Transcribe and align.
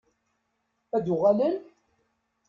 Ad 0.95 1.01
d-uɣalen? 1.05 1.55